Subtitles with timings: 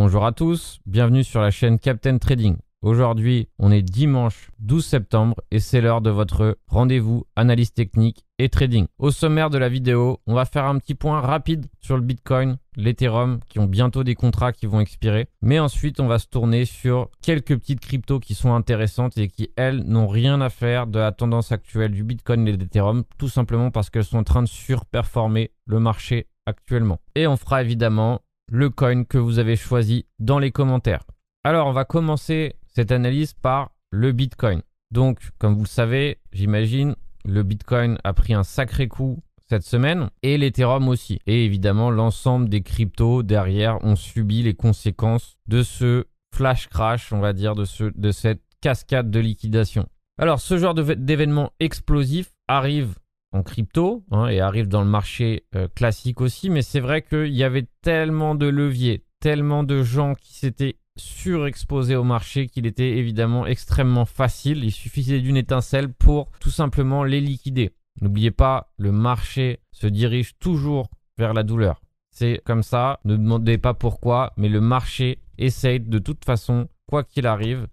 [0.00, 2.56] Bonjour à tous, bienvenue sur la chaîne Captain Trading.
[2.82, 8.48] Aujourd'hui, on est dimanche 12 septembre et c'est l'heure de votre rendez-vous analyse technique et
[8.48, 8.86] trading.
[9.00, 12.58] Au sommaire de la vidéo, on va faire un petit point rapide sur le Bitcoin,
[12.76, 15.26] l'Ethereum qui ont bientôt des contrats qui vont expirer.
[15.42, 19.50] Mais ensuite, on va se tourner sur quelques petites cryptos qui sont intéressantes et qui,
[19.56, 23.28] elles, n'ont rien à faire de la tendance actuelle du Bitcoin et de l'Ethereum, tout
[23.28, 27.00] simplement parce qu'elles sont en train de surperformer le marché actuellement.
[27.16, 31.04] Et on fera évidemment le coin que vous avez choisi dans les commentaires.
[31.44, 34.62] Alors, on va commencer cette analyse par le Bitcoin.
[34.90, 40.10] Donc, comme vous le savez, j'imagine, le Bitcoin a pris un sacré coup cette semaine
[40.22, 41.20] et l'Ethereum aussi.
[41.26, 46.04] Et évidemment, l'ensemble des cryptos derrière ont subi les conséquences de ce
[46.34, 49.88] flash crash, on va dire, de, ce, de cette cascade de liquidation.
[50.18, 52.96] Alors, ce genre d'événement explosif arrive
[53.32, 57.34] en crypto hein, et arrive dans le marché euh, classique aussi, mais c'est vrai qu'il
[57.34, 62.96] y avait tellement de leviers, tellement de gens qui s'étaient surexposés au marché qu'il était
[62.96, 64.64] évidemment extrêmement facile.
[64.64, 67.70] Il suffisait d'une étincelle pour tout simplement les liquider.
[68.00, 71.80] N'oubliez pas, le marché se dirige toujours vers la douleur.
[72.10, 77.04] C'est comme ça, ne demandez pas pourquoi, mais le marché essaye de toute façon, quoi
[77.04, 77.66] qu'il arrive,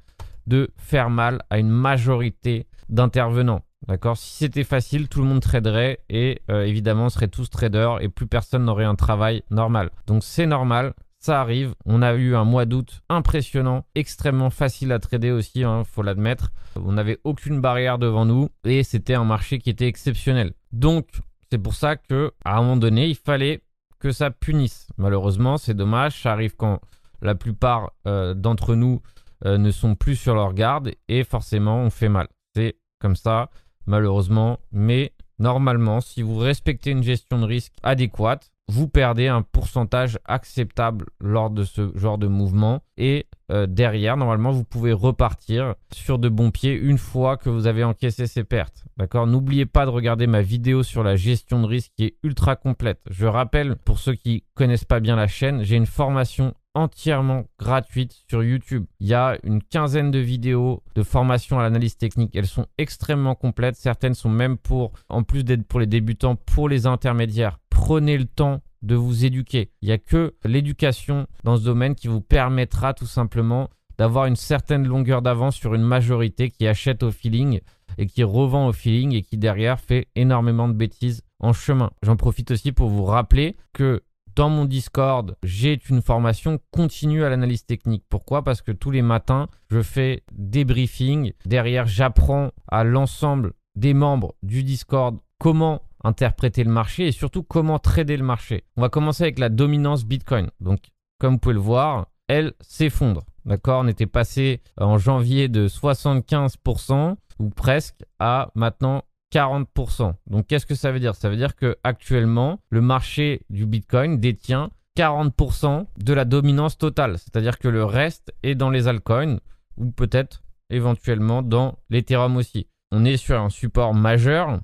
[0.45, 3.63] de faire mal à une majorité d'intervenants.
[3.87, 8.01] D'accord Si c'était facile, tout le monde traderait et euh, évidemment, on serait tous traders
[8.01, 9.91] et plus personne n'aurait un travail normal.
[10.07, 11.75] Donc c'est normal, ça arrive.
[11.85, 16.01] On a eu un mois d'août impressionnant, extrêmement facile à trader aussi, il hein, faut
[16.01, 16.51] l'admettre.
[16.75, 20.53] On n'avait aucune barrière devant nous et c'était un marché qui était exceptionnel.
[20.71, 21.07] Donc
[21.51, 23.61] c'est pour ça que à un moment donné, il fallait
[23.99, 24.87] que ça punisse.
[24.97, 26.79] Malheureusement, c'est dommage, ça arrive quand
[27.21, 29.01] la plupart euh, d'entre nous
[29.45, 32.27] euh, ne sont plus sur leur garde et forcément on fait mal.
[32.55, 33.49] C'est comme ça
[33.85, 34.59] malheureusement.
[34.71, 41.05] Mais normalement, si vous respectez une gestion de risque adéquate, vous perdez un pourcentage acceptable
[41.19, 42.81] lors de ce genre de mouvement.
[42.97, 47.67] Et euh, derrière, normalement, vous pouvez repartir sur de bons pieds une fois que vous
[47.67, 48.85] avez encaissé ces pertes.
[48.97, 49.27] D'accord?
[49.27, 52.99] N'oubliez pas de regarder ma vidéo sur la gestion de risque qui est ultra complète.
[53.09, 58.13] Je rappelle, pour ceux qui connaissent pas bien la chaîne, j'ai une formation entièrement gratuite
[58.29, 58.85] sur YouTube.
[58.99, 62.35] Il y a une quinzaine de vidéos de formation à l'analyse technique.
[62.35, 63.77] Elles sont extrêmement complètes.
[63.77, 67.59] Certaines sont même pour, en plus d'être pour les débutants, pour les intermédiaires.
[67.69, 69.71] Prenez le temps de vous éduquer.
[69.81, 74.35] Il n'y a que l'éducation dans ce domaine qui vous permettra tout simplement d'avoir une
[74.35, 77.61] certaine longueur d'avance sur une majorité qui achète au feeling
[77.97, 81.91] et qui revend au feeling et qui derrière fait énormément de bêtises en chemin.
[82.01, 84.03] J'en profite aussi pour vous rappeler que
[84.35, 88.03] dans mon Discord, j'ai une formation continue à l'analyse technique.
[88.09, 88.43] Pourquoi?
[88.43, 91.33] Parce que tous les matins, je fais des briefings.
[91.45, 97.79] Derrière, j'apprends à l'ensemble des membres du Discord comment interpréter le marché et surtout comment
[97.79, 98.63] trader le marché.
[98.77, 100.49] On va commencer avec la dominance Bitcoin.
[100.59, 100.79] Donc,
[101.19, 103.23] comme vous pouvez le voir, elle s'effondre.
[103.45, 103.83] D'accord?
[103.83, 109.03] On était passé en janvier de 75% ou presque à maintenant
[109.35, 110.13] 40%.
[110.27, 111.13] Donc qu'est-ce que ça veut dire?
[111.13, 117.17] Ça veut dire que actuellement, le marché du Bitcoin détient 40% de la dominance totale.
[117.17, 119.39] C'est-à-dire que le reste est dans les altcoins
[119.75, 122.67] ou peut-être éventuellement dans l'Ethereum aussi.
[122.93, 124.61] On est sur un support majeur.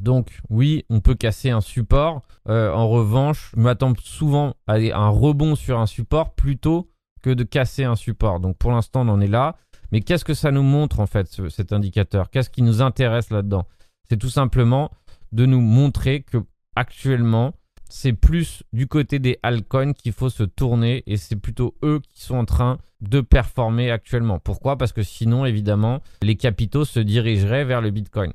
[0.00, 2.22] Donc oui, on peut casser un support.
[2.48, 7.44] Euh, en revanche, je m'attends souvent à un rebond sur un support plutôt que de
[7.44, 8.40] casser un support.
[8.40, 9.56] Donc pour l'instant, on en est là.
[9.92, 12.30] Mais qu'est-ce que ça nous montre en fait, cet indicateur?
[12.30, 13.66] Qu'est-ce qui nous intéresse là-dedans?
[14.08, 14.90] C'est tout simplement
[15.32, 16.38] de nous montrer que
[16.76, 17.54] actuellement,
[17.88, 22.22] c'est plus du côté des altcoins qu'il faut se tourner et c'est plutôt eux qui
[22.22, 24.38] sont en train de performer actuellement.
[24.38, 24.76] Pourquoi?
[24.76, 28.32] Parce que sinon, évidemment, les capitaux se dirigeraient vers le Bitcoin.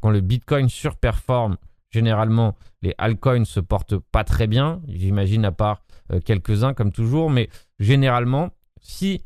[0.00, 1.56] Quand le Bitcoin surperforme,
[1.90, 5.82] généralement, les altcoins se portent pas très bien, j'imagine à part
[6.12, 8.50] euh, quelques-uns comme toujours, mais généralement,
[8.80, 9.22] si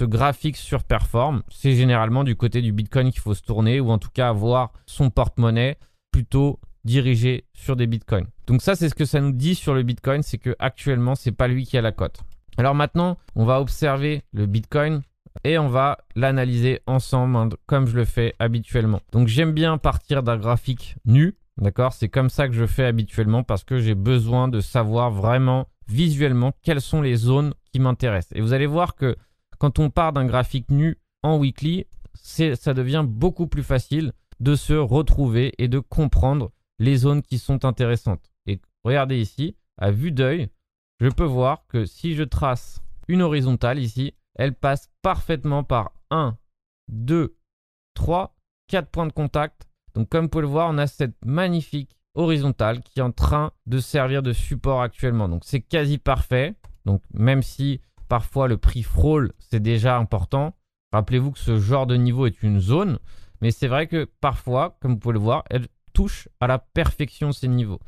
[0.00, 3.98] ce graphique surperforme, c'est généralement du côté du Bitcoin qu'il faut se tourner ou en
[3.98, 5.76] tout cas avoir son porte-monnaie
[6.10, 8.26] plutôt dirigé sur des Bitcoins.
[8.46, 11.32] Donc ça, c'est ce que ça nous dit sur le Bitcoin, c'est que actuellement, c'est
[11.32, 12.22] pas lui qui a la cote.
[12.56, 15.02] Alors maintenant, on va observer le Bitcoin
[15.44, 19.02] et on va l'analyser ensemble hein, comme je le fais habituellement.
[19.12, 21.92] Donc j'aime bien partir d'un graphique nu, d'accord?
[21.92, 26.52] C'est comme ça que je fais habituellement parce que j'ai besoin de savoir vraiment visuellement
[26.62, 28.32] quelles sont les zones qui m'intéressent.
[28.34, 29.16] Et vous allez voir que
[29.60, 34.72] quand on part d'un graphique nu en weekly, ça devient beaucoup plus facile de se
[34.72, 38.32] retrouver et de comprendre les zones qui sont intéressantes.
[38.46, 40.48] Et regardez ici, à vue d'œil,
[40.98, 46.38] je peux voir que si je trace une horizontale ici, elle passe parfaitement par 1,
[46.88, 47.36] 2,
[47.94, 48.34] 3,
[48.68, 49.68] 4 points de contact.
[49.94, 53.52] Donc comme vous pouvez le voir, on a cette magnifique horizontale qui est en train
[53.66, 55.28] de servir de support actuellement.
[55.28, 56.54] Donc c'est quasi parfait.
[56.86, 60.56] Donc même si parfois le prix frôle, c'est déjà important.
[60.92, 62.98] Rappelez-vous que ce genre de niveau est une zone,
[63.40, 67.30] mais c'est vrai que parfois, comme vous pouvez le voir, elle touche à la perfection
[67.30, 67.78] ces niveaux.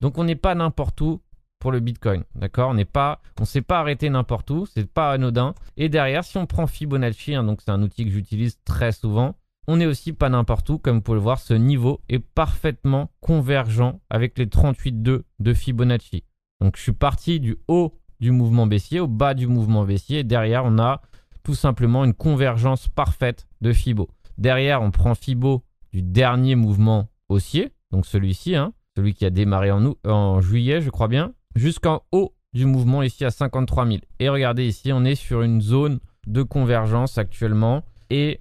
[0.00, 1.20] Donc on n'est pas n'importe où
[1.58, 2.70] pour le Bitcoin, d'accord?
[2.70, 5.52] On n'est pas, on s'est pas arrêté n'importe où, c'est pas anodin.
[5.76, 9.34] Et derrière, si on prend Fibonacci, hein, donc c'est un outil que j'utilise très souvent,
[9.66, 13.10] on n'est aussi pas n'importe où, comme vous pouvez le voir, ce niveau est parfaitement
[13.20, 16.22] convergent avec les 38,2 de Fibonacci.
[16.60, 20.20] Donc je suis parti du haut du mouvement baissier au bas du mouvement baissier.
[20.20, 21.02] Et derrière, on a
[21.42, 24.08] tout simplement une convergence parfaite de Fibo.
[24.38, 29.72] Derrière, on prend Fibo du dernier mouvement haussier, donc celui-ci, hein, celui qui a démarré
[29.72, 33.98] en, en juillet, je crois bien, jusqu'en haut du mouvement ici à 53 000.
[34.20, 35.98] Et regardez ici, on est sur une zone
[36.28, 38.40] de convergence actuellement et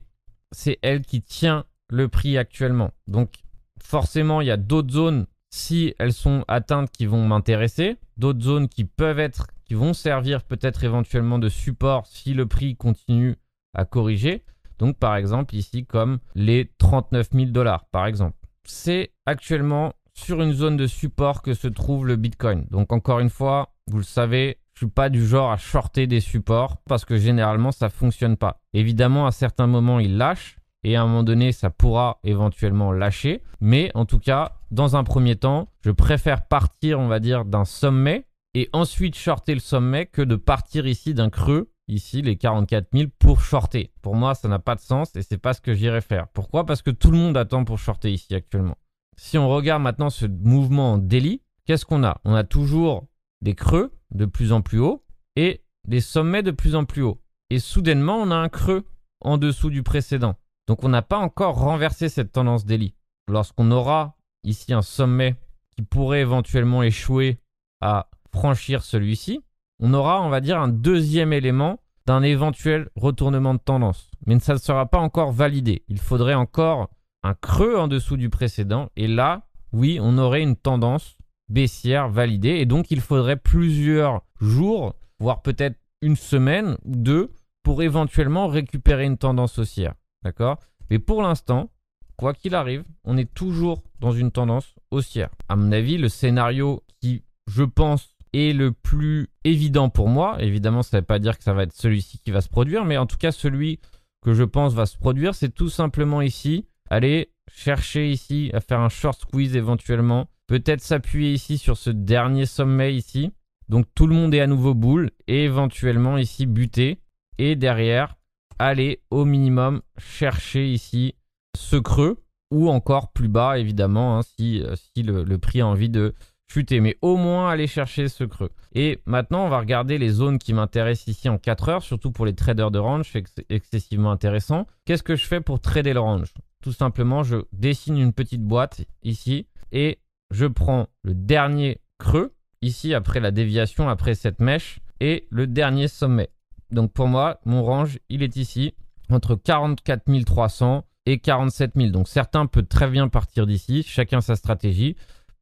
[0.51, 2.91] c'est elle qui tient le prix actuellement.
[3.07, 3.33] Donc
[3.81, 8.69] forcément, il y a d'autres zones si elles sont atteintes qui vont m'intéresser, d'autres zones
[8.69, 13.37] qui peuvent être qui vont servir peut-être éventuellement de support si le prix continue
[13.73, 14.43] à corriger.
[14.79, 18.35] Donc par exemple ici comme les 39 000 dollars par exemple.
[18.65, 22.67] C'est actuellement sur une zone de support que se trouve le Bitcoin.
[22.69, 26.19] Donc encore une fois, vous le savez, je suis pas du genre à shorter des
[26.19, 28.59] supports parce que généralement ça fonctionne pas.
[28.73, 33.41] Évidemment, à certains moments, il lâche et à un moment donné, ça pourra éventuellement lâcher.
[33.61, 37.63] Mais en tout cas, dans un premier temps, je préfère partir, on va dire, d'un
[37.63, 42.89] sommet et ensuite shorter le sommet que de partir ici d'un creux, ici les 44
[42.93, 43.93] 000, pour shorter.
[44.01, 46.27] Pour moi, ça n'a pas de sens et c'est pas ce que j'irai faire.
[46.29, 46.65] Pourquoi?
[46.65, 48.77] Parce que tout le monde attend pour shorter ici actuellement.
[49.17, 52.19] Si on regarde maintenant ce mouvement en daily, qu'est-ce qu'on a?
[52.23, 53.07] On a toujours
[53.41, 55.03] des creux de plus en plus haut
[55.35, 57.21] et des sommets de plus en plus haut.
[57.49, 58.85] Et soudainement, on a un creux
[59.21, 60.35] en dessous du précédent.
[60.67, 62.95] Donc on n'a pas encore renversé cette tendance daily.
[63.27, 65.35] Lorsqu'on aura ici un sommet
[65.75, 67.39] qui pourrait éventuellement échouer
[67.81, 69.41] à franchir celui-ci,
[69.79, 74.09] on aura, on va dire, un deuxième élément d'un éventuel retournement de tendance.
[74.25, 75.83] Mais ça ne sera pas encore validé.
[75.87, 76.89] Il faudrait encore
[77.23, 78.89] un creux en dessous du précédent.
[78.95, 79.43] Et là,
[79.73, 81.17] oui, on aurait une tendance
[81.49, 82.57] baissière validée.
[82.57, 87.31] Et donc, il faudrait plusieurs jours, voire peut-être une semaine ou deux,
[87.63, 89.93] pour éventuellement récupérer une tendance haussière.
[90.23, 90.59] D'accord?
[90.89, 91.69] Mais pour l'instant,
[92.17, 95.29] quoi qu'il arrive, on est toujours dans une tendance haussière.
[95.47, 100.83] À mon avis, le scénario qui, je pense, est le plus évident pour moi, évidemment,
[100.83, 102.97] ça ne veut pas dire que ça va être celui-ci qui va se produire, mais
[102.97, 103.79] en tout cas, celui
[104.23, 108.81] que je pense va se produire, c'est tout simplement ici Allez chercher ici à faire
[108.81, 110.27] un short squeeze éventuellement.
[110.47, 113.31] Peut-être s'appuyer ici sur ce dernier sommet ici.
[113.69, 116.99] Donc tout le monde est à nouveau boule et éventuellement ici buter.
[117.37, 118.17] Et derrière,
[118.59, 121.15] aller au minimum chercher ici
[121.57, 122.17] ce creux
[122.51, 126.13] ou encore plus bas évidemment hein, si, euh, si le, prix a envie de
[126.51, 126.79] chuter.
[126.79, 128.51] Mais au moins aller chercher ce creux.
[128.73, 132.25] Et maintenant on va regarder les zones qui m'intéressent ici en 4 heures, surtout pour
[132.25, 134.67] les traders de range, c'est excessivement intéressant.
[134.85, 138.81] Qu'est-ce que je fais pour trader le range tout simplement, je dessine une petite boîte
[139.03, 139.99] ici et
[140.29, 145.87] je prends le dernier creux ici après la déviation, après cette mèche et le dernier
[145.87, 146.29] sommet.
[146.69, 148.75] Donc pour moi, mon range, il est ici
[149.09, 151.89] entre 44 300 et 47 000.
[151.89, 154.95] Donc certains peuvent très bien partir d'ici, chacun sa stratégie.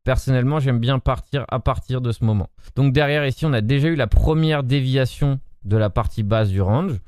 [0.04, 2.50] Personnellement, j'aime bien partir à partir de ce moment.
[2.76, 6.62] Donc derrière ici, on a déjà eu la première déviation de la partie basse du
[6.62, 7.00] range.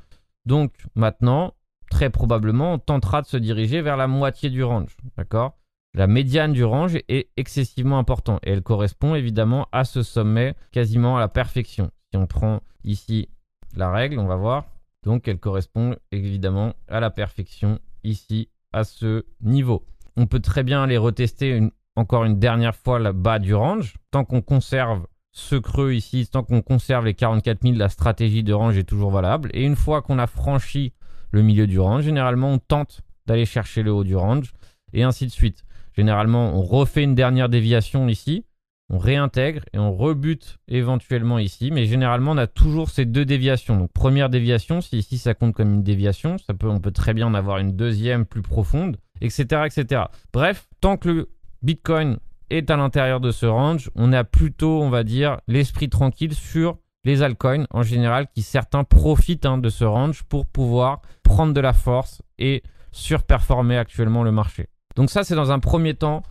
[0.46, 1.54] Donc maintenant,
[1.90, 4.96] très probablement, on tentera de se diriger vers la moitié du range.
[5.16, 5.58] D'accord?
[5.94, 11.18] La médiane du range est excessivement importante et elle correspond évidemment à ce sommet quasiment
[11.18, 11.90] à la perfection.
[12.10, 13.28] Si on prend ici
[13.76, 14.64] la règle, on va voir.
[15.04, 19.84] Donc elle correspond évidemment à la perfection ici à ce niveau.
[20.16, 21.60] On peut très bien aller retester
[21.96, 23.94] encore une dernière fois le bas du range.
[24.10, 28.52] Tant qu'on conserve ce creux ici, tant qu'on conserve les 44 000, la stratégie de
[28.52, 29.50] range est toujours valable.
[29.54, 30.92] Et une fois qu'on a franchi
[31.32, 32.04] le milieu du range.
[32.04, 34.52] Généralement, on tente d'aller chercher le haut du range
[34.92, 35.64] et ainsi de suite.
[35.96, 38.44] Généralement, on refait une dernière déviation ici,
[38.88, 41.70] on réintègre et on rebute éventuellement ici.
[41.70, 43.76] Mais généralement, on a toujours ces deux déviations.
[43.76, 47.14] Donc, première déviation, si ici ça compte comme une déviation, ça peut, on peut très
[47.14, 50.02] bien en avoir une deuxième plus profonde, etc., etc.
[50.32, 51.28] Bref, tant que le
[51.62, 52.18] Bitcoin
[52.50, 56.78] est à l'intérieur de ce range, on a plutôt, on va dire, l'esprit tranquille sur
[57.04, 61.60] les altcoins en général qui certains profitent hein, de ce range pour pouvoir prendre de
[61.60, 64.68] la force et surperformer actuellement le marché.
[64.96, 66.22] Donc ça c'est dans un premier temps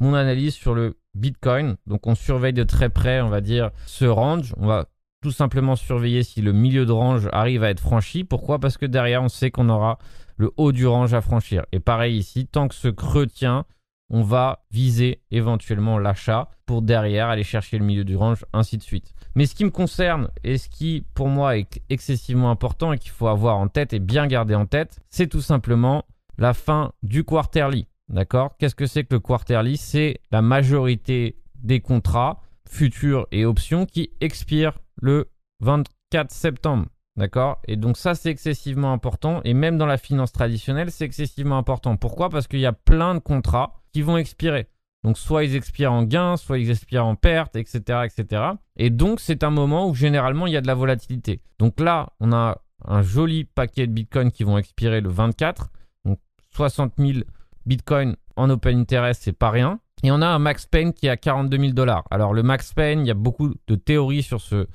[0.00, 1.76] mon analyse sur le Bitcoin.
[1.86, 4.54] Donc on surveille de très près on va dire ce range.
[4.56, 4.86] On va
[5.22, 8.24] tout simplement surveiller si le milieu de range arrive à être franchi.
[8.24, 8.58] Pourquoi?
[8.58, 9.98] Parce que derrière on sait qu'on aura
[10.36, 11.64] le haut du range à franchir.
[11.72, 13.64] Et pareil ici, tant que ce creux tient,
[14.10, 18.82] on va viser éventuellement l'achat pour derrière aller chercher le milieu du range, ainsi de
[18.82, 19.14] suite.
[19.34, 23.10] Mais ce qui me concerne et ce qui pour moi est excessivement important et qu'il
[23.10, 26.04] faut avoir en tête et bien garder en tête, c'est tout simplement
[26.38, 27.86] la fin du quarterly.
[28.08, 28.56] D'accord?
[28.58, 34.10] Qu'est-ce que c'est que le quarterly C'est la majorité des contrats futurs et options qui
[34.20, 36.86] expirent le 24 septembre.
[37.16, 37.60] D'accord?
[37.66, 39.40] Et donc ça, c'est excessivement important.
[39.44, 41.96] Et même dans la finance traditionnelle, c'est excessivement important.
[41.96, 42.28] Pourquoi?
[42.28, 44.68] Parce qu'il y a plein de contrats vont expirer.
[45.04, 48.00] Donc soit ils expirent en gain, soit ils expirent en perte, etc.
[48.04, 48.42] etc.
[48.76, 51.40] Et donc c'est un moment où généralement il y a de la volatilité.
[51.58, 55.70] Donc là, on a un joli paquet de bitcoins qui vont expirer le 24.
[56.04, 56.18] Donc
[56.54, 57.20] 60 000
[57.66, 59.80] bitcoins en open interest, c'est pas rien.
[60.02, 62.04] Et on a un max pain qui est à 42 000 dollars.
[62.10, 64.66] Alors le max pain, il y a beaucoup de théories sur ce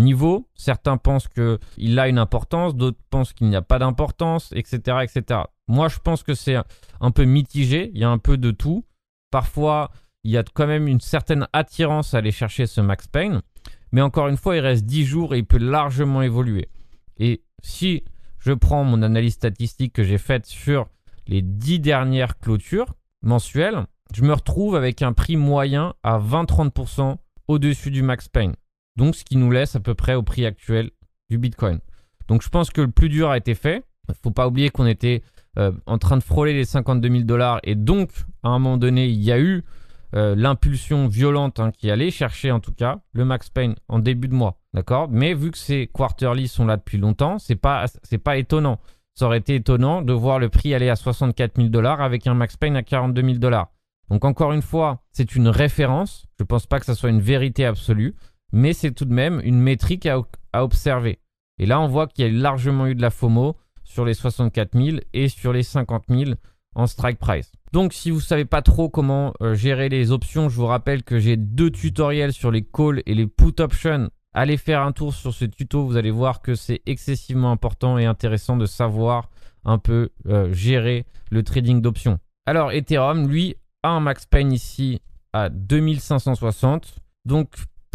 [0.00, 0.48] niveau.
[0.54, 5.42] Certains pensent qu'il a une importance, d'autres pensent qu'il n'y a pas d'importance, etc., etc.
[5.68, 6.56] Moi, je pense que c'est
[7.00, 7.90] un peu mitigé.
[7.94, 8.84] Il y a un peu de tout.
[9.30, 9.90] Parfois,
[10.24, 13.42] il y a quand même une certaine attirance à aller chercher ce max pain.
[13.92, 16.68] Mais encore une fois, il reste 10 jours et il peut largement évoluer.
[17.18, 18.04] Et si
[18.38, 20.88] je prends mon analyse statistique que j'ai faite sur
[21.26, 27.16] les 10 dernières clôtures mensuelles, je me retrouve avec un prix moyen à 20-30%
[27.48, 28.52] au-dessus du max pain.
[28.96, 30.90] Donc ce qui nous laisse à peu près au prix actuel
[31.28, 31.80] du Bitcoin.
[32.28, 33.84] Donc je pense que le plus dur a été fait.
[34.08, 35.22] Il ne faut pas oublier qu'on était
[35.58, 38.10] euh, en train de frôler les 52 000 dollars et donc
[38.42, 39.64] à un moment donné il y a eu
[40.14, 44.28] euh, l'impulsion violente hein, qui allait chercher en tout cas le max pain en début
[44.28, 44.58] de mois.
[44.74, 45.08] D'accord?
[45.10, 48.80] Mais vu que ces quarterly sont là depuis longtemps, pas, c'est pas étonnant.
[49.14, 52.34] Ça aurait été étonnant de voir le prix aller à 64 000 dollars avec un
[52.34, 53.72] max pain à 42 000 dollars.
[54.08, 56.26] Donc encore une fois, c'est une référence.
[56.38, 58.16] Je ne pense pas que ça soit une vérité absolue,
[58.52, 60.22] mais c'est tout de même une métrique à,
[60.54, 61.18] observer.
[61.58, 64.76] Et là, on voit qu'il y a largement eu de la FOMO sur les 64
[64.76, 66.32] 000 et sur les 50 000
[66.74, 67.52] en strike price.
[67.72, 71.02] Donc si vous ne savez pas trop comment euh, gérer les options, je vous rappelle
[71.02, 74.10] que j'ai deux tutoriels sur les calls et les put options.
[74.32, 78.06] Allez faire un tour sur ce tuto, vous allez voir que c'est excessivement important et
[78.06, 79.28] intéressant de savoir
[79.64, 82.18] un peu euh, gérer le trading d'options.
[82.46, 85.00] Alors Ethereum, lui, un max pain ici
[85.32, 86.94] à 2560.
[87.24, 87.48] Donc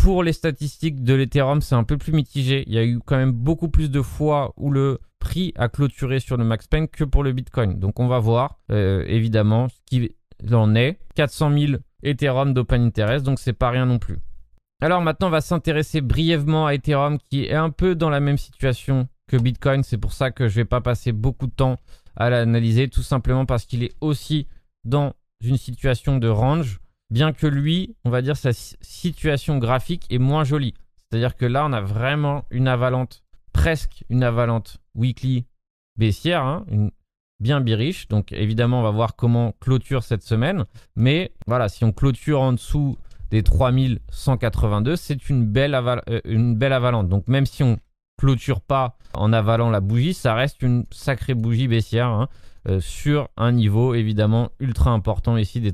[0.06, 2.64] pour les statistiques de l'Ethereum, c'est un peu plus mitigé.
[2.68, 6.20] Il y a eu quand même beaucoup plus de fois où le prix a clôturé
[6.20, 7.80] sur le max pain que pour le Bitcoin.
[7.80, 10.12] Donc on va voir euh, évidemment ce qu'il
[10.54, 11.00] en est.
[11.16, 14.20] 400 000 Ethereum d'open interest, donc c'est pas rien non plus.
[14.80, 18.38] Alors maintenant, on va s'intéresser brièvement à Ethereum qui est un peu dans la même
[18.38, 19.82] situation que Bitcoin.
[19.82, 21.80] C'est pour ça que je vais pas passer beaucoup de temps
[22.16, 24.48] à l'analyser, tout simplement parce qu'il est aussi
[24.84, 30.18] dans une situation de range, bien que lui, on va dire, sa situation graphique est
[30.20, 30.74] moins jolie.
[31.10, 35.46] C'est-à-dire que là, on a vraiment une avalante, presque une avalante weekly
[35.98, 36.92] baissière, hein, une,
[37.40, 38.08] bien biriche.
[38.08, 40.66] Donc évidemment, on va voir comment clôture cette semaine.
[40.96, 42.98] Mais voilà, si on clôture en dessous
[43.32, 47.10] des 3182, c'est une belle, euh, une belle avalante.
[47.10, 47.78] Donc même si on
[48.18, 52.08] clôture pas en avalant la bougie, ça reste une sacrée bougie baissière.
[52.08, 52.30] Hein.
[52.68, 55.72] Euh, sur un niveau évidemment ultra important ici des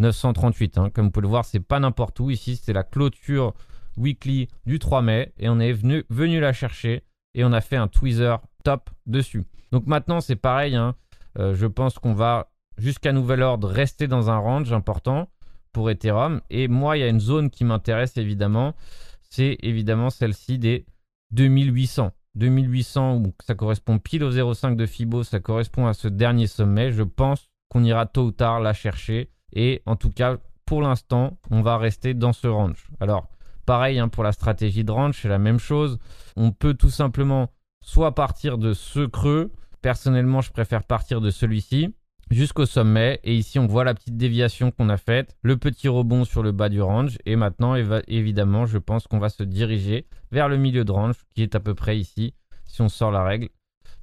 [0.00, 0.78] 3938.
[0.78, 0.90] Hein.
[0.90, 2.30] Comme vous pouvez le voir, c'est pas n'importe où.
[2.30, 3.54] Ici, c'est la clôture
[3.96, 7.04] weekly du 3 mai et on est venu, la chercher
[7.34, 9.44] et on a fait un tweezer top dessus.
[9.72, 10.74] Donc maintenant, c'est pareil.
[10.74, 10.94] Hein.
[11.38, 15.28] Euh, je pense qu'on va jusqu'à nouvel ordre rester dans un range important
[15.72, 16.40] pour Ethereum.
[16.50, 18.74] Et moi, il y a une zone qui m'intéresse évidemment.
[19.22, 20.86] C'est évidemment celle-ci des
[21.32, 22.12] 2800.
[22.36, 26.92] 2800, où ça correspond pile au 0,5 de Fibo, ça correspond à ce dernier sommet.
[26.92, 29.30] Je pense qu'on ira tôt ou tard la chercher.
[29.52, 32.88] Et en tout cas, pour l'instant, on va rester dans ce range.
[33.00, 33.28] Alors,
[33.66, 35.98] pareil hein, pour la stratégie de range, c'est la même chose.
[36.36, 37.50] On peut tout simplement
[37.84, 39.50] soit partir de ce creux.
[39.82, 41.94] Personnellement, je préfère partir de celui-ci
[42.30, 43.20] jusqu'au sommet.
[43.24, 46.52] Et ici, on voit la petite déviation qu'on a faite, le petit rebond sur le
[46.52, 47.18] bas du range.
[47.26, 47.74] Et maintenant,
[48.06, 51.60] évidemment, je pense qu'on va se diriger vers le milieu de range, qui est à
[51.60, 52.34] peu près ici,
[52.66, 53.48] si on sort la règle.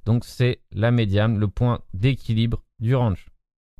[0.04, 3.26] Donc, c'est la médiane, le point d'équilibre du range.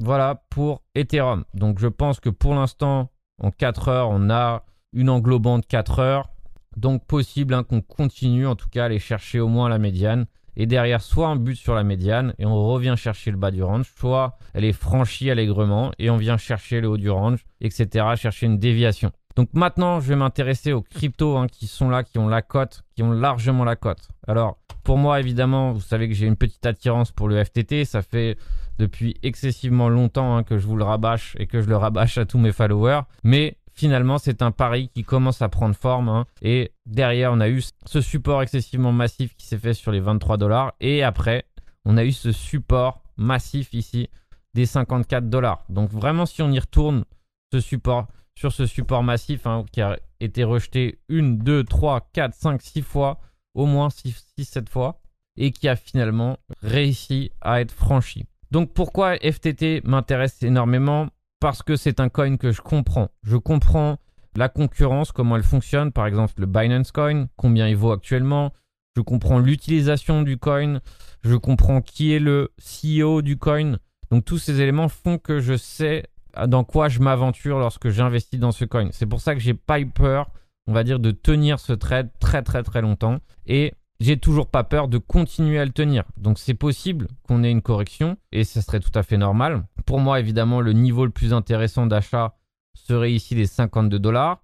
[0.00, 1.44] Voilà pour Ethereum.
[1.54, 3.10] Donc, je pense que pour l'instant,
[3.42, 6.30] en 4 heures, on a une englobante 4 heures.
[6.76, 10.26] Donc, possible hein, qu'on continue, en tout cas, à aller chercher au moins la médiane
[10.58, 13.62] et derrière soit un but sur la médiane et on revient chercher le bas du
[13.62, 18.06] range, soit elle est franchie allègrement et on vient chercher le haut du range, etc.,
[18.16, 19.12] chercher une déviation.
[19.36, 22.82] Donc maintenant, je vais m'intéresser aux cryptos hein, qui sont là, qui ont la cote,
[22.96, 24.08] qui ont largement la cote.
[24.26, 27.84] Alors, pour moi, évidemment, vous savez que j'ai une petite attirance pour le FTT.
[27.84, 28.36] Ça fait
[28.78, 32.24] depuis excessivement longtemps hein, que je vous le rabâche et que je le rabâche à
[32.24, 33.02] tous mes followers.
[33.24, 36.08] Mais finalement, c'est un pari qui commence à prendre forme.
[36.08, 36.26] Hein.
[36.42, 40.36] Et derrière, on a eu ce support excessivement massif qui s'est fait sur les 23
[40.36, 40.74] dollars.
[40.80, 41.44] Et après,
[41.84, 44.08] on a eu ce support massif ici
[44.54, 45.64] des 54 dollars.
[45.68, 47.04] Donc vraiment, si on y retourne,
[47.52, 52.34] ce support sur ce support massif hein, qui a été rejeté une, deux, trois, quatre,
[52.34, 53.20] cinq, six fois,
[53.54, 55.00] au moins 6, 7 fois,
[55.36, 58.26] et qui a finalement réussi à être franchi.
[58.50, 61.08] Donc pourquoi FTT m'intéresse énormément?
[61.40, 63.08] Parce que c'est un coin que je comprends.
[63.22, 63.98] Je comprends
[64.36, 68.52] la concurrence, comment elle fonctionne, par exemple le Binance Coin, combien il vaut actuellement.
[68.96, 70.80] Je comprends l'utilisation du coin,
[71.22, 73.76] je comprends qui est le CEO du coin.
[74.10, 76.04] Donc tous ces éléments font que je sais
[76.46, 78.88] dans quoi je m'aventure lorsque j'investis dans ce coin.
[78.92, 80.30] C'est pour ça que j'ai pas eu peur,
[80.66, 83.18] on va dire, de tenir ce trade très très très longtemps.
[83.46, 86.04] Et j'ai toujours pas peur de continuer à le tenir.
[86.16, 89.64] Donc c'est possible qu'on ait une correction et ça serait tout à fait normal.
[89.86, 92.36] Pour moi, évidemment, le niveau le plus intéressant d'achat
[92.74, 94.42] serait ici les 52 dollars.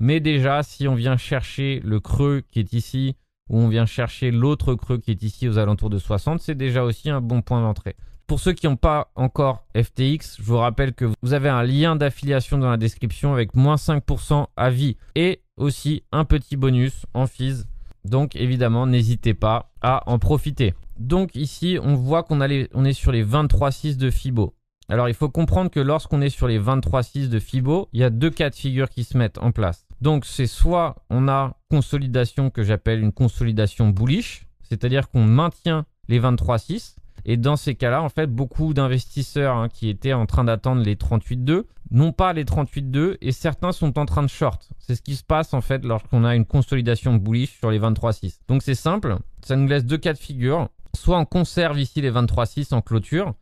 [0.00, 3.16] Mais déjà, si on vient chercher le creux qui est ici,
[3.48, 6.82] ou on vient chercher l'autre creux qui est ici aux alentours de 60, c'est déjà
[6.82, 7.96] aussi un bon point d'entrée.
[8.26, 11.94] Pour ceux qui n'ont pas encore FTX, je vous rappelle que vous avez un lien
[11.94, 17.26] d'affiliation dans la description avec moins 5% à vie et aussi un petit bonus en
[17.26, 17.66] fees.
[18.04, 20.74] Donc évidemment, n'hésitez pas à en profiter.
[20.98, 24.54] Donc ici, on voit qu'on est sur les 23,6 de Fibo.
[24.88, 28.10] Alors il faut comprendre que lorsqu'on est sur les 23,6 de Fibo, il y a
[28.10, 29.86] deux cas de figure qui se mettent en place.
[30.02, 36.20] Donc c'est soit on a consolidation que j'appelle une consolidation bullish, c'est-à-dire qu'on maintient les
[36.20, 40.82] 23,6 et dans ces cas-là, en fait, beaucoup d'investisseurs hein, qui étaient en train d'attendre
[40.82, 44.68] les 38,2 n'ont pas les 38,2 et certains sont en train de short.
[44.78, 48.40] C'est ce qui se passe en fait lorsqu'on a une consolidation bullish sur les 23,6.
[48.48, 50.68] Donc c'est simple, ça nous laisse deux cas de figure.
[50.94, 53.34] Soit on conserve ici les 23,6 en clôture,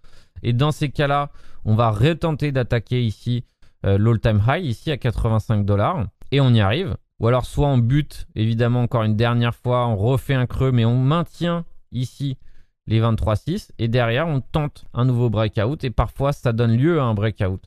[0.43, 1.31] et dans ces cas-là,
[1.65, 3.45] on va retenter d'attaquer ici
[3.85, 6.07] euh, l'all-time high, ici à 85 dollars.
[6.31, 6.97] Et on y arrive.
[7.21, 10.85] Ou alors soit on bute, évidemment, encore une dernière fois, on refait un creux, mais
[10.85, 12.39] on maintient ici
[12.87, 13.71] les 23.6.
[13.79, 15.85] Et derrière, on tente un nouveau breakout.
[15.85, 17.61] Et parfois, ça donne lieu à un breakout.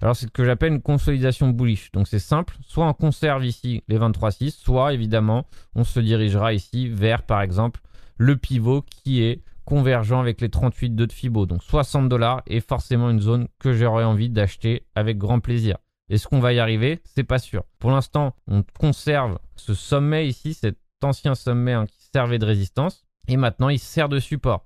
[0.00, 1.92] Alors, c'est ce que j'appelle une consolidation bullish.
[1.92, 2.56] Donc, c'est simple.
[2.66, 7.80] Soit on conserve ici les 23.6, soit évidemment, on se dirigera ici vers, par exemple,
[8.16, 11.46] le pivot qui est convergent avec les 38,2 de Fibo.
[11.46, 15.78] Donc 60 dollars est forcément une zone que j'aurais envie d'acheter avec grand plaisir.
[16.08, 17.64] Est-ce qu'on va y arriver C'est pas sûr.
[17.78, 23.04] Pour l'instant, on conserve ce sommet ici, cet ancien sommet hein, qui servait de résistance,
[23.28, 24.62] et maintenant il sert de support.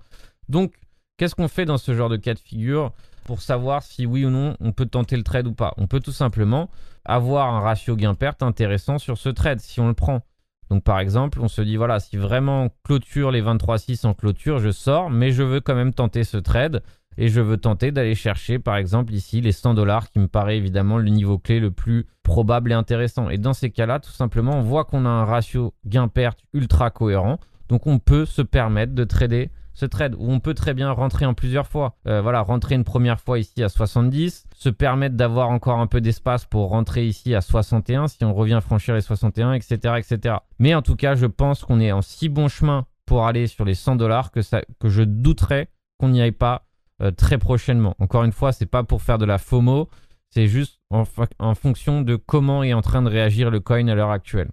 [0.49, 0.73] Donc,
[1.17, 2.93] qu'est-ce qu'on fait dans ce genre de cas de figure
[3.25, 5.73] pour savoir si oui ou non on peut tenter le trade ou pas?
[5.77, 6.69] On peut tout simplement
[7.05, 10.21] avoir un ratio gain-perte intéressant sur ce trade si on le prend.
[10.69, 14.59] Donc par exemple, on se dit voilà, si vraiment on clôture les 23.6 en clôture,
[14.59, 16.83] je sors, mais je veux quand même tenter ce trade
[17.17, 20.57] et je veux tenter d'aller chercher par exemple ici les 100 dollars qui me paraît
[20.57, 23.29] évidemment le niveau clé le plus probable et intéressant.
[23.29, 27.39] Et dans ces cas-là, tout simplement, on voit qu'on a un ratio gain-perte ultra cohérent.
[27.69, 31.27] Donc on peut se permettre de trader ce trade où on peut très bien rentrer
[31.27, 31.95] en plusieurs fois.
[32.07, 36.01] Euh, voilà, rentrer une première fois ici à 70, se permettre d'avoir encore un peu
[36.01, 39.75] d'espace pour rentrer ici à 61 si on revient franchir les 61, etc.
[39.97, 40.37] etc.
[40.57, 43.65] Mais en tout cas, je pense qu'on est en si bon chemin pour aller sur
[43.65, 44.39] les 100 dollars que,
[44.79, 46.65] que je douterais qu'on n'y aille pas
[47.03, 47.95] euh, très prochainement.
[47.99, 49.89] Encore une fois, c'est pas pour faire de la FOMO,
[50.31, 51.03] c'est juste en,
[51.37, 54.49] en fonction de comment est en train de réagir le coin à l'heure actuelle.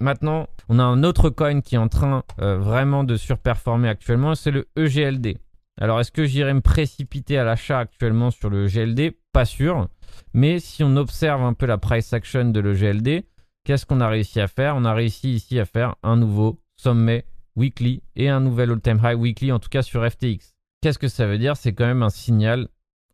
[0.00, 4.34] Maintenant, on a un autre coin qui est en train euh, vraiment de surperformer actuellement,
[4.34, 5.36] c'est le EGLD.
[5.78, 9.88] Alors, est-ce que j'irai me précipiter à l'achat actuellement sur le GLD Pas sûr.
[10.34, 13.24] Mais si on observe un peu la price action de l'EGLD,
[13.64, 14.74] qu'est-ce qu'on a réussi à faire?
[14.76, 17.24] On a réussi ici à faire un nouveau sommet
[17.56, 20.54] weekly et un nouvel all-time high weekly, en tout cas sur FTX.
[20.82, 21.56] Qu'est-ce que ça veut dire?
[21.56, 22.68] C'est quand même un signal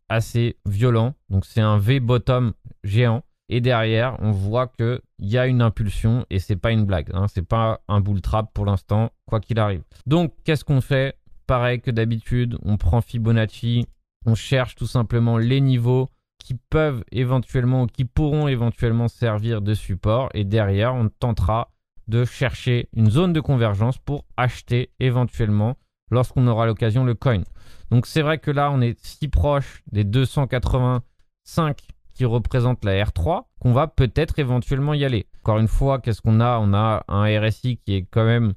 [0.09, 1.15] assez violent.
[1.29, 3.23] Donc, c'est un V-bottom géant.
[3.49, 7.09] Et derrière, on voit qu'il y a une impulsion et c'est pas une blague.
[7.13, 9.83] Hein, c'est pas un bull trap pour l'instant, quoi qu'il arrive.
[10.05, 11.17] Donc, qu'est-ce qu'on fait?
[11.45, 13.87] Pareil que d'habitude, on prend Fibonacci,
[14.25, 19.73] on cherche tout simplement les niveaux qui peuvent éventuellement ou qui pourront éventuellement servir de
[19.73, 21.71] support et derrière, on tentera
[22.07, 25.77] de chercher une zone de convergence pour acheter éventuellement
[26.09, 27.43] lorsqu'on aura l'occasion le coin.
[27.91, 31.77] Donc c'est vrai que là, on est si proche des 285
[32.17, 35.27] qui représente la R3 qu'on va peut-être éventuellement y aller.
[35.43, 36.59] Encore une fois, qu'est-ce qu'on a?
[36.59, 38.53] On a un RSI qui est quand même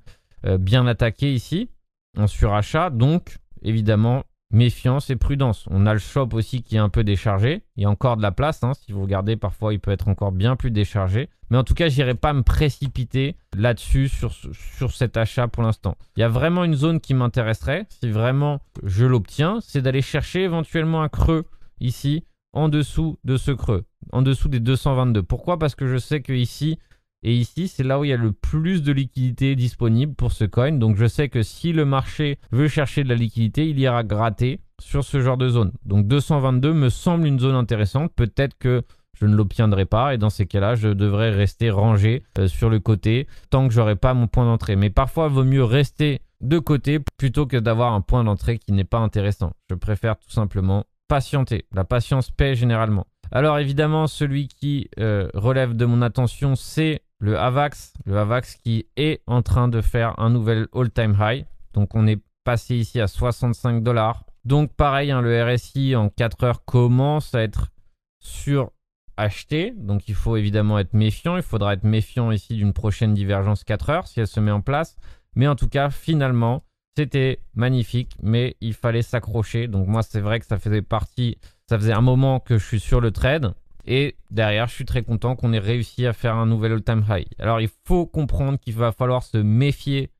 [0.46, 1.68] euh, bien attaqué ici,
[2.16, 5.66] en surachat, donc évidemment méfiance et prudence.
[5.70, 7.62] On a le shop aussi qui est un peu déchargé.
[7.76, 8.64] Il y a encore de la place.
[8.64, 8.72] Hein.
[8.74, 11.28] Si vous regardez, parfois, il peut être encore bien plus déchargé.
[11.50, 15.96] Mais en tout cas, j'irai pas me précipiter là-dessus sur, sur cet achat pour l'instant.
[16.16, 20.42] Il y a vraiment une zone qui m'intéresserait, si vraiment je l'obtiens, c'est d'aller chercher
[20.42, 21.44] éventuellement un creux
[21.80, 25.22] ici en dessous de ce creux, en dessous des 222.
[25.22, 25.58] Pourquoi?
[25.58, 26.78] Parce que je sais que ici
[27.22, 30.44] et ici, c'est là où il y a le plus de liquidité disponible pour ce
[30.44, 30.72] coin.
[30.72, 34.60] Donc je sais que si le marché veut chercher de la liquidité, il ira gratter
[34.80, 35.72] sur ce genre de zone.
[35.84, 38.12] Donc 222 me semble une zone intéressante.
[38.16, 38.82] Peut-être que
[39.20, 42.80] je ne l'obtiendrai pas et dans ces cas-là, je devrais rester rangé euh, sur le
[42.80, 44.76] côté tant que j'aurai pas mon point d'entrée.
[44.76, 48.72] Mais parfois, il vaut mieux rester de côté plutôt que d'avoir un point d'entrée qui
[48.72, 49.52] n'est pas intéressant.
[49.68, 51.66] Je préfère tout simplement patienter.
[51.74, 53.08] La patience paie généralement.
[53.32, 57.92] Alors évidemment, celui qui euh, relève de mon attention, c'est le AVAX.
[58.06, 61.46] Le AVAX qui est en train de faire un nouvel all-time high.
[61.74, 64.24] Donc on est passé ici à 65 dollars.
[64.44, 67.72] Donc pareil, hein, le RSI en 4 heures commence à être
[68.20, 69.72] suracheté.
[69.76, 71.36] Donc il faut évidemment être méfiant.
[71.36, 74.60] Il faudra être méfiant ici d'une prochaine divergence 4 heures si elle se met en
[74.60, 74.94] place.
[75.34, 76.62] Mais en tout cas, finalement,
[77.00, 79.68] c'était magnifique, mais il fallait s'accrocher.
[79.68, 82.80] Donc moi, c'est vrai que ça faisait partie, ça faisait un moment que je suis
[82.80, 83.54] sur le trade.
[83.86, 87.26] Et derrière, je suis très content qu'on ait réussi à faire un nouvel all-time high.
[87.38, 90.10] Alors, il faut comprendre qu'il va falloir se méfier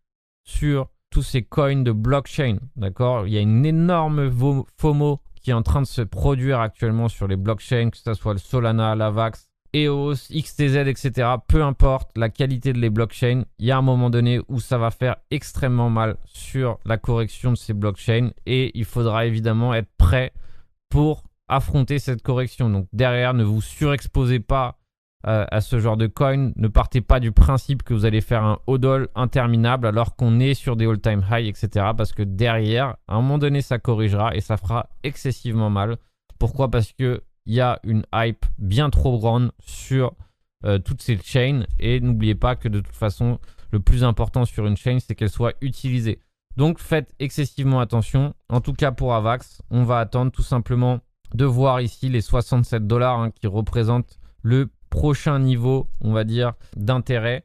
[0.45, 2.57] sur tous ces coins de blockchain.
[2.77, 3.27] D'accord?
[3.27, 4.31] Il y a une énorme
[4.79, 8.33] FOMO qui est en train de se produire actuellement sur les blockchains, que ce soit
[8.33, 11.29] le Solana, l'Avax, EOS, XTZ, etc.
[11.47, 14.79] Peu importe la qualité de les blockchains, il y a un moment donné où ça
[14.79, 19.91] va faire extrêmement mal sur la correction de ces blockchains et il faudra évidemment être
[19.97, 20.33] prêt
[20.89, 22.71] pour affronter cette correction.
[22.71, 24.81] Donc derrière, ne vous surexposez pas
[25.27, 26.53] euh, à ce genre de coin.
[26.57, 30.55] Ne partez pas du principe que vous allez faire un hodl interminable alors qu'on est
[30.55, 31.91] sur des all-time high, etc.
[31.97, 35.99] Parce que derrière, à un moment donné, ça corrigera et ça fera excessivement mal.
[36.39, 36.71] Pourquoi?
[36.71, 40.15] Parce que il y a une hype bien trop grande sur
[40.65, 41.65] euh, toutes ces chains.
[41.79, 43.39] Et n'oubliez pas que de toute façon,
[43.73, 46.21] le plus important sur une chain, c'est qu'elle soit utilisée.
[46.57, 48.35] Donc faites excessivement attention.
[48.49, 51.01] En tout cas pour Avax, on va attendre tout simplement
[51.35, 56.53] de voir ici les 67 dollars hein, qui représentent le prochain niveau, on va dire,
[56.77, 57.45] d'intérêt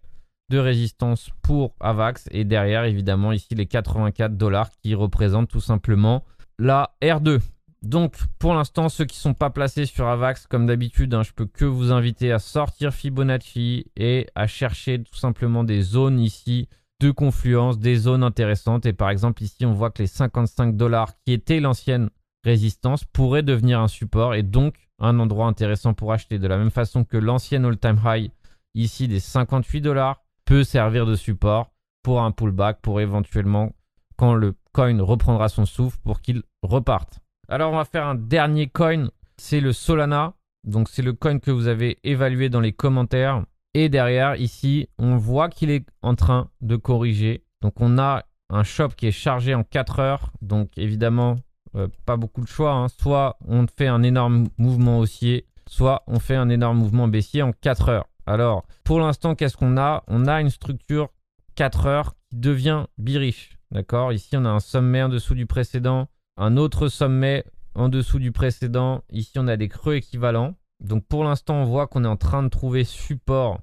[0.50, 2.28] de résistance pour Avax.
[2.32, 6.24] Et derrière, évidemment, ici les 84 dollars qui représentent tout simplement
[6.60, 7.42] la R2.
[7.86, 11.24] Donc pour l'instant, ceux qui ne sont pas placés sur Avax, comme d'habitude, je hein,
[11.24, 16.20] je peux que vous inviter à sortir Fibonacci et à chercher tout simplement des zones
[16.20, 16.68] ici
[17.00, 18.86] de confluence, des zones intéressantes.
[18.88, 22.10] Et par exemple ici, on voit que les 55 dollars qui étaient l'ancienne
[22.44, 26.40] résistance pourraient devenir un support et donc un endroit intéressant pour acheter.
[26.40, 28.32] De la même façon que l'ancienne all-time high
[28.74, 31.72] ici des 58 dollars peut servir de support
[32.02, 33.74] pour un pullback, pour éventuellement
[34.16, 37.20] quand le coin reprendra son souffle pour qu'il reparte.
[37.48, 40.34] Alors on va faire un dernier coin, c'est le Solana.
[40.64, 43.44] Donc c'est le coin que vous avez évalué dans les commentaires.
[43.76, 47.44] Et derrière, ici, on voit qu'il est en train de corriger.
[47.62, 50.32] Donc on a un shop qui est chargé en 4 heures.
[50.42, 51.36] Donc évidemment,
[51.76, 52.72] euh, pas beaucoup de choix.
[52.72, 52.88] Hein.
[52.88, 57.52] Soit on fait un énorme mouvement haussier, soit on fait un énorme mouvement baissier en
[57.52, 58.08] 4 heures.
[58.26, 60.04] Alors, pour l'instant, qu'est-ce qu'on a?
[60.08, 61.10] On a une structure
[61.56, 63.58] 4 heures qui devient biriche.
[63.72, 64.14] D'accord?
[64.14, 68.32] Ici, on a un sommet en dessous du précédent un autre sommet en dessous du
[68.32, 69.04] précédent.
[69.10, 70.56] Ici, on a des creux équivalents.
[70.80, 73.60] Donc pour l'instant, on voit qu'on est en train de trouver support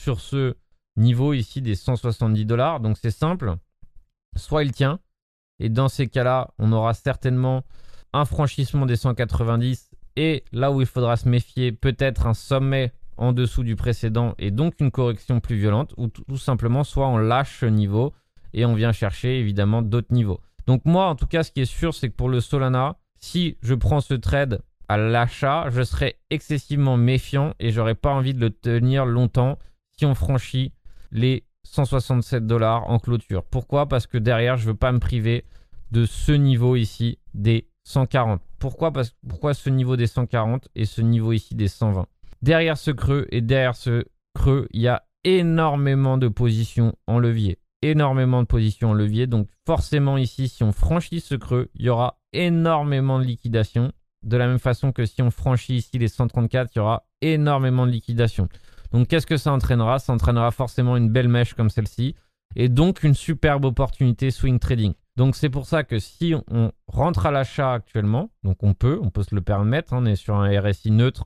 [0.00, 0.56] sur ce
[0.96, 2.80] niveau ici des 170 dollars.
[2.80, 3.56] Donc c'est simple.
[4.36, 5.00] Soit il tient.
[5.60, 7.64] Et dans ces cas-là, on aura certainement
[8.12, 9.90] un franchissement des 190.
[10.16, 14.50] Et là où il faudra se méfier, peut-être un sommet en dessous du précédent et
[14.50, 15.94] donc une correction plus violente.
[15.96, 18.12] Ou tout simplement, soit on lâche ce niveau
[18.52, 20.40] et on vient chercher évidemment d'autres niveaux.
[20.68, 23.56] Donc moi, en tout cas, ce qui est sûr, c'est que pour le Solana, si
[23.62, 28.40] je prends ce trade à l'achat, je serai excessivement méfiant et j'aurais pas envie de
[28.40, 29.58] le tenir longtemps
[29.96, 30.74] si on franchit
[31.10, 33.44] les 167 dollars en clôture.
[33.44, 33.86] Pourquoi?
[33.86, 35.46] Parce que derrière, je veux pas me priver
[35.90, 38.42] de ce niveau ici des 140.
[38.58, 38.92] Pourquoi?
[39.26, 42.04] Pourquoi ce niveau des 140 et ce niveau ici des 120
[42.42, 44.04] Derrière ce creux et derrière ce
[44.34, 49.26] creux, il y a énormément de positions en levier énormément de positions en levier.
[49.26, 53.92] Donc forcément ici, si on franchit ce creux, il y aura énormément de liquidation.
[54.22, 57.86] De la même façon que si on franchit ici les 134, il y aura énormément
[57.86, 58.48] de liquidation.
[58.90, 59.98] Donc qu'est-ce que ça entraînera?
[59.98, 62.14] Ça entraînera forcément une belle mèche comme celle-ci.
[62.56, 64.94] Et donc une superbe opportunité swing trading.
[65.16, 69.10] Donc c'est pour ça que si on rentre à l'achat actuellement, donc on peut, on
[69.10, 71.24] peut se le permettre, hein, on est sur un RSI neutre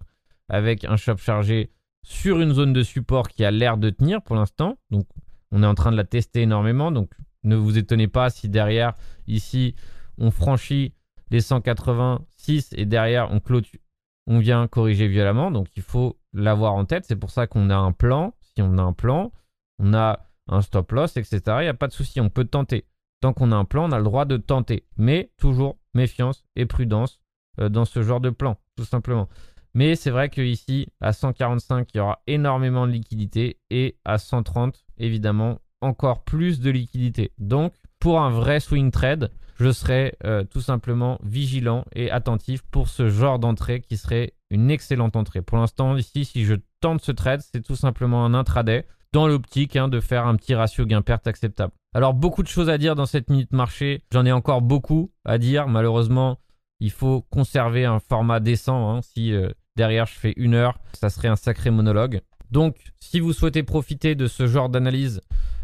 [0.49, 1.71] avec un shop chargé
[2.03, 4.77] sur une zone de support qui a l'air de tenir pour l'instant.
[4.91, 5.07] Donc
[5.53, 7.11] on est en train de la tester énormément, donc
[7.45, 8.95] ne vous étonnez pas si derrière,
[9.27, 9.75] ici,
[10.19, 10.95] on franchit
[11.31, 13.81] les 186 et derrière, on clôture,
[14.27, 15.51] on vient corriger violemment.
[15.51, 17.05] Donc il faut l'avoir en tête.
[17.07, 18.35] C'est pour ça qu'on a un plan.
[18.41, 19.33] Si on a un plan,
[19.79, 21.41] on a un stop loss, etc.
[21.47, 22.87] Il n'y a pas de souci, on peut tenter.
[23.21, 24.87] Tant qu'on a un plan, on a le droit de tenter.
[24.97, 27.21] Mais toujours méfiance et prudence
[27.61, 29.29] euh, dans ce genre de plan, tout simplement.
[29.75, 34.85] Mais c'est vrai qu'ici, à 145, il y aura énormément de liquidité et à 130,
[35.03, 37.33] évidemment, encore plus de liquidité.
[37.39, 42.89] Donc, pour un vrai swing trade, je serais euh, tout simplement vigilant et attentif pour
[42.89, 45.43] ce genre d'entrée qui serait une excellente entrée.
[45.43, 49.77] Pour l'instant, ici, si je tente ce trade, c'est tout simplement un intraday dans l'optique
[49.77, 51.73] hein, de faire un petit ratio gain-perte acceptable.
[51.95, 54.03] Alors, beaucoup de choses à dire dans cette minute marché.
[54.11, 55.69] J'en ai encore beaucoup à dire.
[55.69, 56.39] Malheureusement,
[56.81, 58.91] il faut conserver un format décent.
[58.91, 59.01] Hein.
[59.03, 62.21] Si euh, derrière je fais une heure, ça serait un sacré monologue.
[62.53, 65.23] Donc, si vous souhaitez profiter de ce genre d'analyse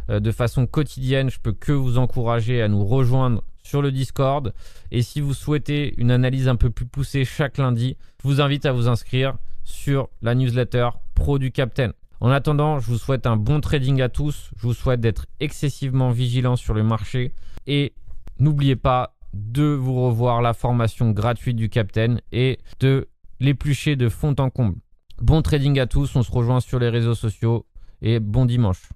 [0.08, 4.54] euh, de façon quotidienne, je peux que vous encourager à nous rejoindre sur le Discord.
[4.90, 8.64] Et si vous souhaitez une analyse un peu plus poussée chaque lundi, je vous invite
[8.64, 11.92] à vous inscrire sur la newsletter Pro du Captain.
[12.20, 14.50] En attendant, je vous souhaite un bon trading à tous.
[14.56, 17.34] Je vous souhaite d'être excessivement vigilant sur le marché.
[17.66, 17.92] Et
[18.38, 23.08] n'oubliez pas de vous revoir la formation gratuite du Captain et de
[23.40, 24.78] l'éplucher de fond en comble.
[25.20, 27.66] Bon trading à tous, on se rejoint sur les réseaux sociaux
[28.00, 28.88] et bon dimanche.